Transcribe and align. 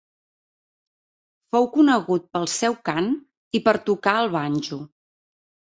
Fou 1.55 1.67
conegut 1.75 2.27
pel 2.39 2.49
seu 2.55 2.79
cant 2.91 3.13
i 3.59 3.63
per 3.69 3.79
tocar 3.93 4.19
el 4.25 4.37
banjo. 4.39 4.85